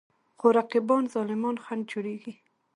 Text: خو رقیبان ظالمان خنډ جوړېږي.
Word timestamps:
خو 0.39 0.47
رقیبان 0.57 1.03
ظالمان 1.13 1.55
خنډ 1.65 1.83
جوړېږي. 1.91 2.33